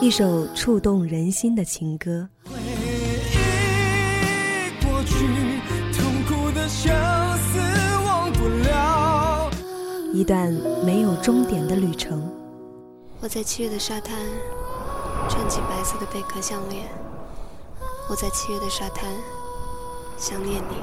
[0.00, 2.26] 一首触动人心的情歌。
[2.46, 2.62] 回忆
[4.82, 5.14] 过去，
[5.92, 6.90] 痛苦的相
[7.36, 7.58] 思
[8.06, 9.50] 忘不了。
[10.14, 10.50] 一段
[10.86, 12.26] 没有终点的旅程。
[13.20, 14.16] 我在七月的沙滩，
[15.28, 16.86] 穿起白色的贝壳项链。
[18.08, 19.04] 我在七月的沙滩，
[20.16, 20.76] 想念你。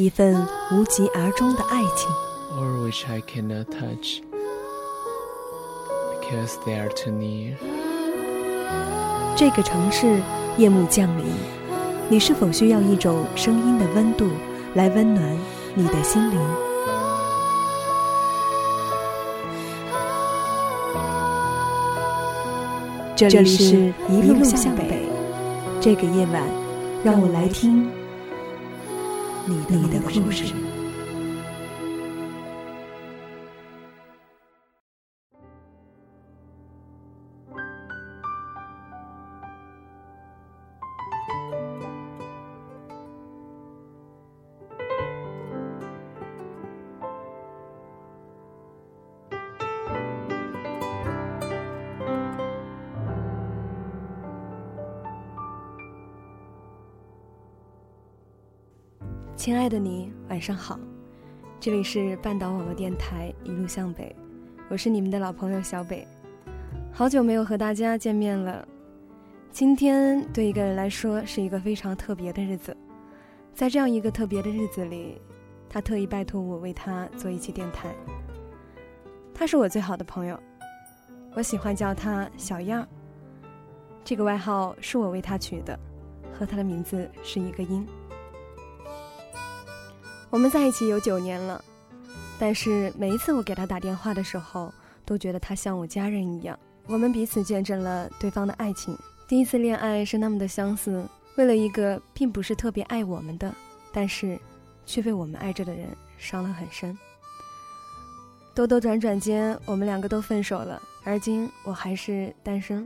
[0.00, 2.08] 一份无疾而终的爱情。
[2.56, 4.22] or which I cannot touch
[6.20, 7.56] because they are too near.
[9.36, 10.20] 这个城市
[10.56, 11.24] 夜幕降临，
[12.08, 14.28] 你是否需要一种声音的温度
[14.74, 15.36] 来温暖
[15.74, 16.38] 你的心灵？
[23.16, 25.08] 这里是一路向北，
[25.80, 26.42] 这个夜晚，
[27.04, 27.88] 让我来听
[29.46, 30.52] 你的故事。
[59.44, 60.80] 亲爱的你，晚上好，
[61.60, 64.16] 这里是半岛网络电台一路向北，
[64.70, 66.08] 我是你们的老朋友小北，
[66.90, 68.66] 好久没有和大家见面了。
[69.50, 72.74] 今天对一个人来说是一个非常特别的日子，
[73.52, 75.20] 在这样一个特别的日子里，
[75.68, 77.94] 他特意拜托我为他做一期电台。
[79.34, 80.40] 他是我最好的朋友，
[81.34, 82.88] 我喜欢叫他小样。
[84.02, 85.78] 这个外号是我为他取的，
[86.32, 87.86] 和他的名字是一个音。
[90.34, 91.64] 我们在一起有九年了，
[92.40, 96.58] 但是每一次我给他打电话的时候，都觉得他像我家人一样。
[96.88, 101.06] 我们彼此见证了对方的爱情，第一次恋爱是那么的相似。
[101.36, 103.54] 为了一个并不是特别爱我们的，
[103.92, 104.36] 但是
[104.84, 105.86] 却被我们爱着的人，
[106.18, 106.98] 伤了很深。
[108.56, 112.84] 兜兜转转间，我们两个都分手了，而今我还是单身，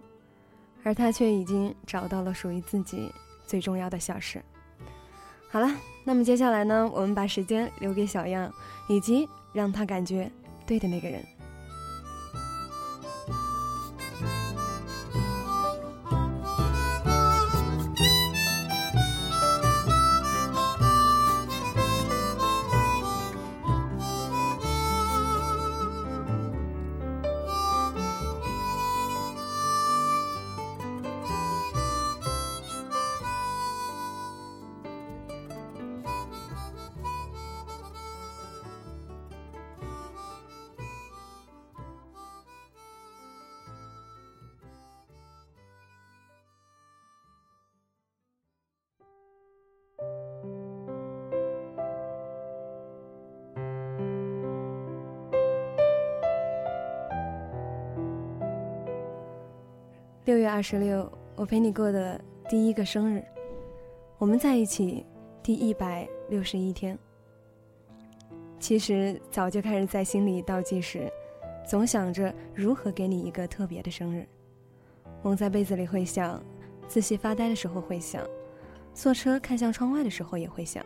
[0.83, 3.11] 而他却已经找到了属于自己
[3.47, 4.45] 最重要的小事。
[5.51, 5.71] 好了。
[6.05, 8.51] 那么接下来呢，我们把时间留给小样，
[8.89, 10.31] 以及让他感觉
[10.67, 11.23] 对的那个人。
[60.29, 63.25] 六月二十六，我陪你过的第一个生日，
[64.19, 65.03] 我们在一起
[65.43, 66.99] 第一百六十一天。
[68.61, 71.11] 其实早就开始在心里倒计时，
[71.67, 74.29] 总想着如何给你一个特别的生日。
[75.23, 76.39] 蒙在被子里会想，
[76.87, 78.23] 自细发呆的时候会想，
[78.93, 80.85] 坐车看向窗外的时候也会想，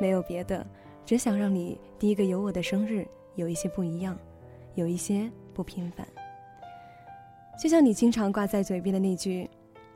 [0.00, 0.66] 没有别的，
[1.06, 3.06] 只想让你第一个有我的生日
[3.36, 4.18] 有一些不一样，
[4.74, 6.04] 有一些不平凡。
[7.60, 9.46] 就像你经常挂在嘴边的那句：“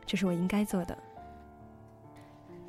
[0.05, 0.95] 这是我应该做的。”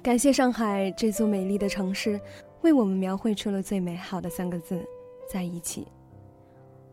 [0.01, 2.17] 感谢上海这座美丽的城市，
[2.61, 4.87] 为我们描绘出了最美好的三个字：
[5.29, 5.85] 在一起。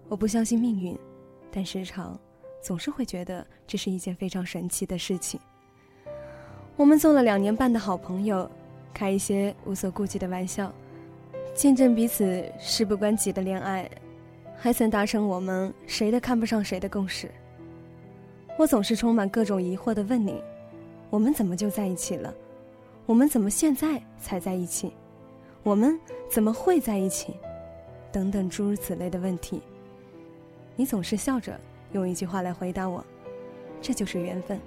[0.09, 0.99] 我不相信命运，
[1.53, 2.19] 但时常
[2.61, 5.39] 总是会觉得这是一件非常神奇的事情。
[6.75, 8.51] 我们做了两年半的好朋友，
[8.93, 10.75] 开一些无所顾忌的玩笑，
[11.55, 13.89] 见证彼此事不关己的恋爱，
[14.57, 17.31] 还曾达成我们谁都看不上谁的共识。
[18.59, 20.43] 我总是充满各种疑惑的问你
[21.11, 22.33] ：“我们怎么就在一起了？
[23.07, 24.93] 我们怎么现在才在一起？
[25.63, 25.99] 我们
[26.31, 27.35] 怎么会在一起？”
[28.13, 29.63] 等等诸如此类的问题。
[30.77, 31.59] 你总是笑着
[31.93, 33.05] 用一句话来回答我
[33.81, 34.61] ：“这就是缘分。”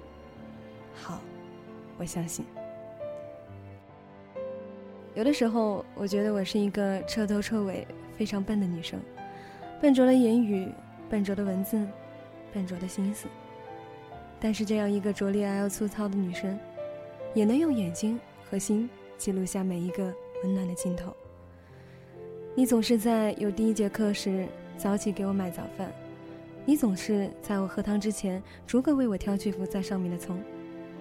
[0.92, 1.20] 好，
[1.96, 2.44] 我相信。
[5.14, 7.86] 有的时候，我觉得我是一个彻头彻尾
[8.18, 9.00] 非常笨的女生，
[9.80, 10.68] 笨拙的言语，
[11.08, 11.86] 笨拙的文字，
[12.52, 13.26] 笨拙的心思。
[14.40, 16.58] 但是这样一个拙劣而又粗糙的女生，
[17.34, 20.12] 也能用眼睛和心记录下每一个
[20.44, 21.14] 温暖的镜头。
[22.54, 24.46] 你总是在有第一节课时
[24.76, 25.92] 早起给我买早饭，
[26.64, 30.38] 你总是在我喝汤之前逐个为我挑去浮在上面的葱。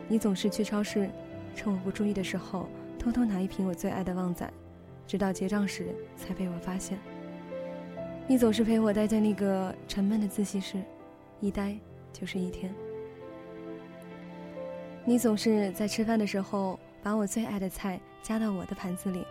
[0.08, 1.10] 你总是去超市，
[1.56, 2.68] 趁我不注意的时候
[3.00, 4.50] 偷偷拿一瓶我最爱的旺仔，
[5.08, 6.98] 直到结账时才被我发现。
[8.28, 10.82] 你总是陪我待在那个沉闷的自习室，
[11.40, 11.78] 一待
[12.12, 12.74] 就是一天。
[15.08, 19.24] 你总是在吃饭的时候把我最爱的菜夹到我的盘子里，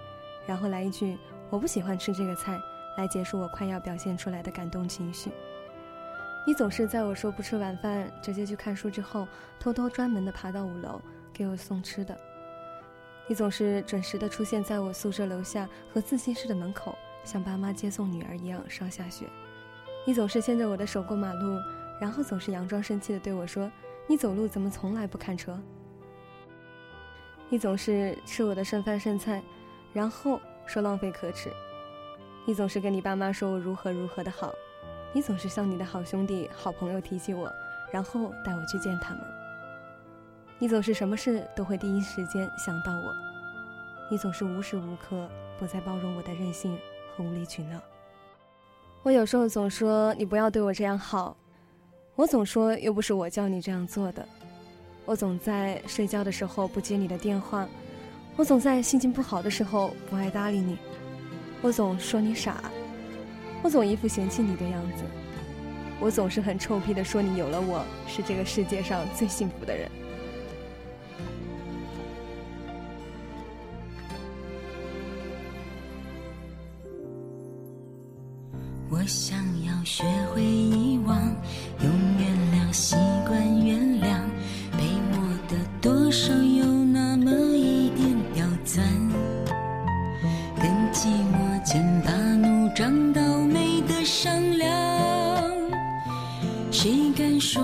[0.46, 1.18] 然后来一句
[1.50, 2.56] “我不喜欢吃这个菜”，
[2.96, 5.32] 来结束我快要表现出来的感动情绪。
[6.46, 9.26] 你总是在我说不吃晚饭，直接去看书之后，
[9.58, 12.16] 偷偷专门的爬到五楼给我送吃的。
[13.26, 19.26] 你总是准时的出现在我宿舍楼下和自习室的门口，像爸妈接送女儿一样上下学。
[20.06, 21.58] 你总是牵着我的手过马路，
[22.00, 23.68] 然后总是佯装生气的对我说。
[24.06, 25.58] 你走路怎么从来不看车？
[27.48, 29.42] 你总是吃我的剩饭剩菜，
[29.92, 31.50] 然后说浪费可耻。
[32.46, 34.52] 你总是跟你爸妈说我如何如何的好，
[35.12, 37.50] 你总是向你的好兄弟、好朋友提起我，
[37.92, 39.22] 然后带我去见他们。
[40.58, 43.14] 你总是什么事都会第一时间想到我，
[44.10, 45.28] 你总是无时无刻
[45.58, 46.78] 不在包容我的任性
[47.16, 47.80] 和无理取闹。
[49.02, 51.36] 我有时候总说你不要对我这样好。
[52.16, 54.24] 我总说又不是我叫你这样做的，
[55.04, 57.66] 我总在睡觉的时候不接你的电话，
[58.36, 60.78] 我总在心情不好的时候不爱搭理你，
[61.60, 62.70] 我总说你傻，
[63.64, 65.02] 我总一副嫌弃你的样子，
[65.98, 69.90] 我总是很臭屁的说你有了我是这个世界上最幸福的人。
[94.34, 95.54] 商量，
[96.72, 97.62] 谁敢说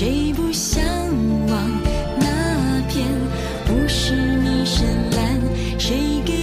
[0.00, 0.80] 谁不向
[1.48, 1.82] 往
[2.20, 3.04] 那片？
[3.68, 5.40] 五十米深蓝
[5.76, 6.37] 谁给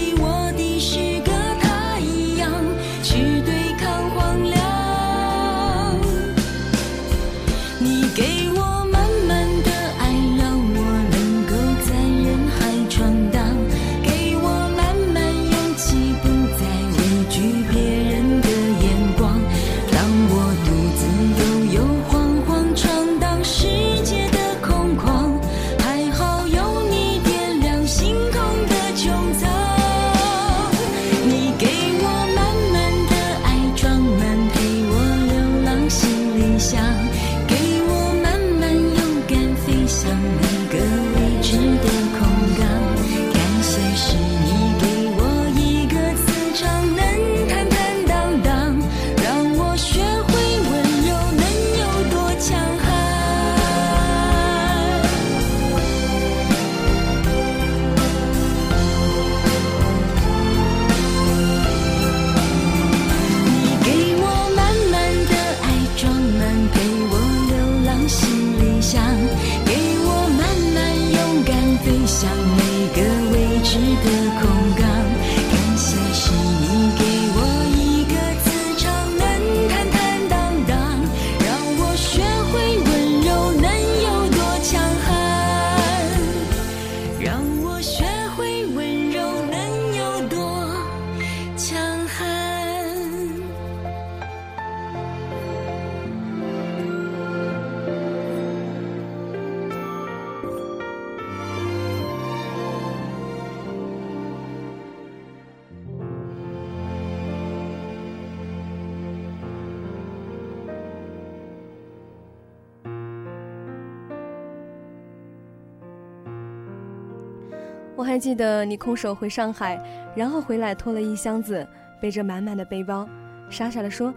[118.06, 119.78] 还记得你空手回上海，
[120.14, 121.66] 然后回来拖了一箱子，
[122.00, 123.08] 背着满满的背包，
[123.50, 124.14] 傻傻的说：“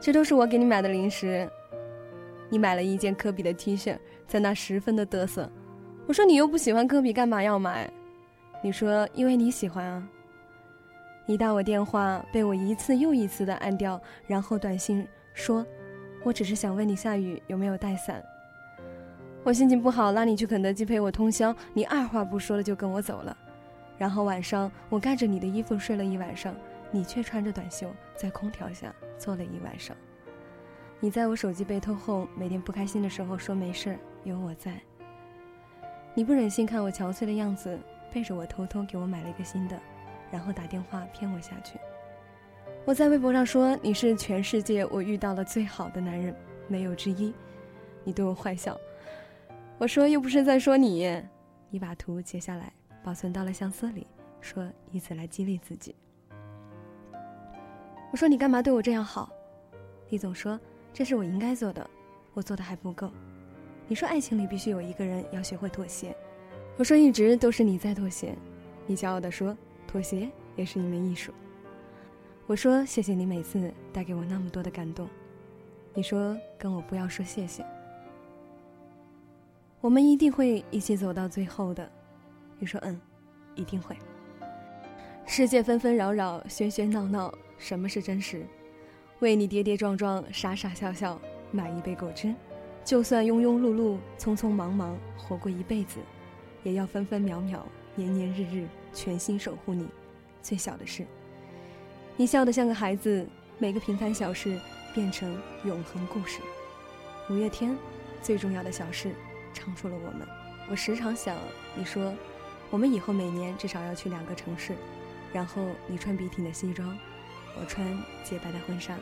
[0.00, 1.48] 这都是我给你买的零食。”
[2.50, 3.96] 你买了一件科比的 T 恤，
[4.26, 5.48] 在那十分的嘚瑟。
[6.06, 7.88] 我说：“你又不喜欢科比，干嘛要买？”
[8.62, 10.06] 你说：“因为你喜欢啊。”
[11.26, 15.64] 你打我电话，被我一次又一次的按掉，然后短信说
[16.24, 18.20] ：“我只是想问你下雨有没有带伞。”
[19.42, 23.36] 我心情不好，拉你去肯德基陪我通宵，你二话不说的就跟我走了。
[23.96, 26.54] 然后晚上我盖着你的衣服睡了一晚上，
[26.90, 29.96] 你却穿着短袖在空调下坐了一晚上。
[31.00, 34.72] 你在我手机被偷后，每天不开心的时候说没事，有我在。
[36.14, 37.78] 你不忍心看我憔悴的样子，
[38.12, 39.80] 背着我偷偷给我买了一个新的，
[40.30, 41.78] 然后打电话骗我下去。
[42.84, 46.34] 我在微博上说你是全世界我遇到了最好的男人，
[46.68, 47.32] 没有之一。
[48.04, 48.78] 你对我坏笑。
[49.80, 51.10] 我说又不是在说你，
[51.70, 52.70] 你把图截下来
[53.02, 54.06] 保存到了相册里，
[54.38, 55.96] 说以此来激励自己。
[58.12, 59.30] 我说你干嘛对我这样好？
[60.10, 60.60] 你总说
[60.92, 61.88] 这是我应该做的，
[62.34, 63.10] 我做的还不够。
[63.88, 66.14] 你说爱情里必须有一个人要学会妥协，
[66.76, 68.36] 我说一直都是你在妥协。
[68.86, 69.56] 你骄傲地说
[69.86, 71.32] 妥协也是一门艺术。
[72.46, 75.08] 我说谢谢你每次带给我那么多的感动。
[75.94, 77.64] 你说跟我不要说谢谢。
[79.80, 81.90] 我们一定会一起走到最后的，
[82.58, 83.00] 你说嗯，
[83.54, 83.96] 一定会。
[85.24, 88.44] 世界纷纷扰扰，喧喧闹闹，什么是真实？
[89.20, 91.18] 为你跌跌撞撞，傻傻笑笑，
[91.50, 92.34] 买一杯果汁。
[92.84, 95.98] 就算庸庸碌碌，匆匆忙忙，活过一辈子，
[96.62, 99.88] 也要分分秒秒，年年日日，全心守护你。
[100.42, 101.06] 最小的事，
[102.18, 104.60] 你笑得像个孩子，每个平凡小事
[104.94, 106.40] 变成永恒故事。
[107.30, 107.74] 五月天，
[108.20, 109.14] 最重要的小事。
[109.60, 110.26] 唱出了我们。
[110.70, 111.36] 我时常想，
[111.74, 112.14] 你说，
[112.70, 114.74] 我们以后每年至少要去两个城市，
[115.32, 116.96] 然后你穿笔挺的西装，
[117.58, 117.86] 我穿
[118.24, 118.96] 洁白的婚纱，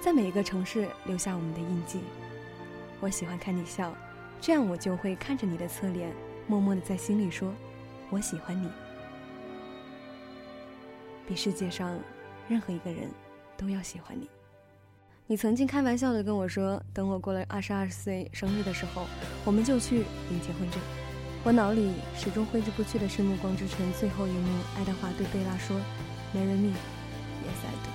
[0.00, 2.00] 在每一个城市留下我们的印记。
[3.00, 3.94] 我喜欢看你笑，
[4.40, 6.10] 这样我就会看着你的侧脸，
[6.46, 7.52] 默默的在心里说，
[8.08, 8.70] 我喜欢你，
[11.26, 11.98] 比世界上
[12.48, 13.10] 任何一个人
[13.56, 14.30] 都要喜欢你。
[15.26, 19.06] 你曾经开玩笑的跟我说，等我过了二十二岁生日的时候，
[19.46, 20.78] 我们就去领结婚证。
[21.42, 25.80] 我脑里始终挥之不去的是《暮光之城》最后一幕，爱德华对贝拉说
[26.34, 26.74] ：“Marry me,
[27.42, 27.90] yes I do。”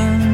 [0.00, 0.29] 只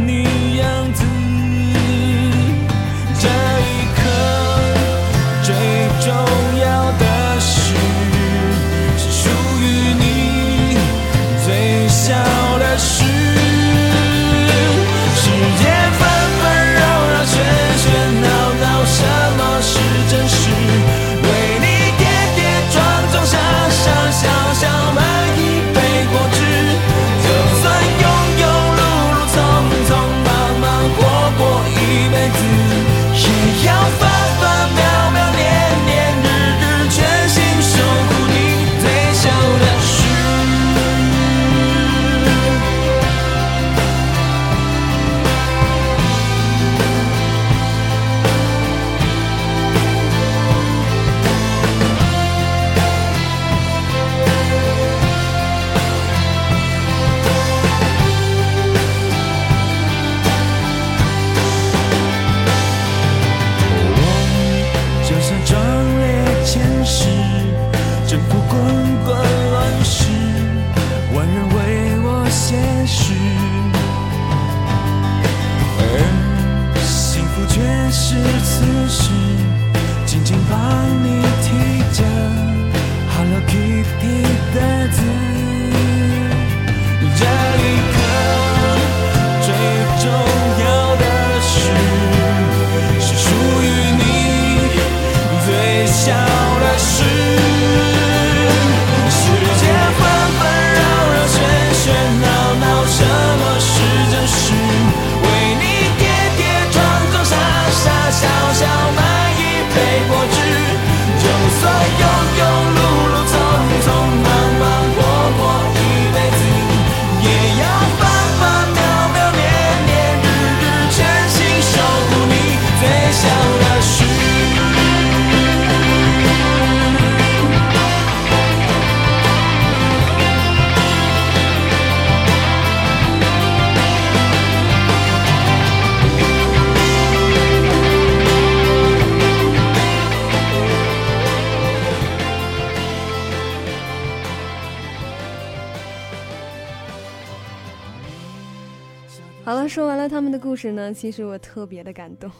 [149.68, 152.30] 说完了他们的故事呢，其实我特别的感动。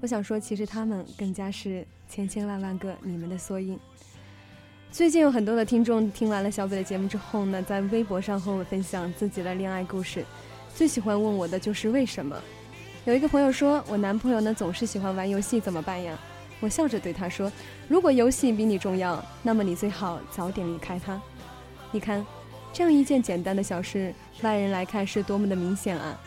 [0.00, 3.78] 我想说，其实他们更加是千千万万个你们的缩影。
[4.90, 10.24] 最近有很多的听众听完了小北的节目之后呢，在微博上和我分享自己的恋爱故事。
[10.74, 12.36] 最喜欢问我的就是为什么。
[13.04, 16.18] 有一个朋友说，我男朋友呢总是喜欢玩游戏，怎么办呀？
[16.60, 17.50] 我笑着对他说，
[17.88, 21.20] 如果游戏比你重要，那么你最好早点离开他。
[21.92, 22.24] 你看，
[22.72, 26.18] 这样一件简单的小事，外人来看是多么的明显啊！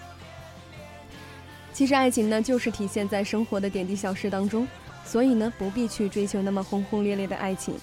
[1.73, 4.67] 其实爱情呢，就是体现在生活的点滴小事当中，
[5.03, 7.73] 所以呢，不必去追求那么轰轰烈烈的爱情。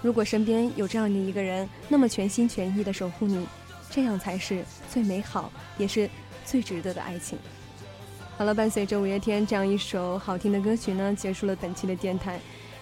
[0.00, 3.46] 如果身边有这样的一个人，那么全心全意的守护你，
[3.90, 6.08] 这样才是最美好，也是
[6.46, 7.38] 最值得的爱情。
[8.36, 12.40] 好了，伴随着五月天这样一首好听的歌曲呢，结束了本期的电台。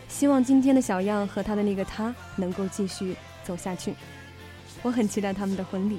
[0.09, 3.95] 希望今天的小样和他的那个他能够继续走下去。
[4.83, 5.99] 我很期待他们的婚礼。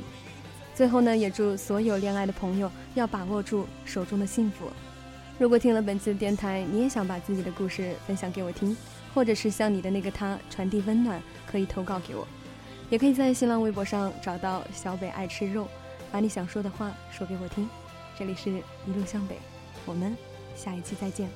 [0.76, 4.66] 最后呢，也祝所有恋爱的朋友要把握住手中的幸福。
[5.38, 8.76] 如果听了本期的电台，你也想把自己的故事分享给我听，
[9.14, 12.28] 或者是向你的那个他传递温暖，可以投稿给我，
[12.90, 15.68] 也可以在新浪微博上找到小北爱吃肉，
[16.12, 17.68] 把你想说的话说给我听。
[18.18, 19.38] 这里是一路向北，
[19.86, 20.16] 我们
[20.56, 21.30] 下一期再见，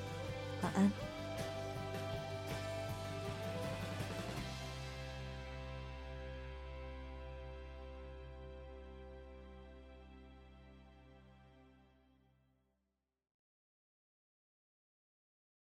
[0.62, 1.07] 晚安。